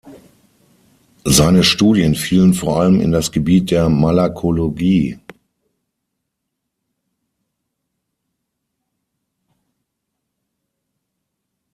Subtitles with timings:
[1.25, 5.19] Seine Studien fielen vor allem in das Gebiet der Malakologie.